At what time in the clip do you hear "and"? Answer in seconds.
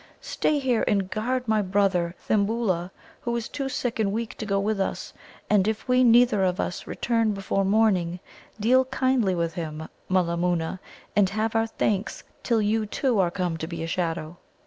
0.87-1.11, 3.99-4.11, 5.47-5.67, 11.15-11.29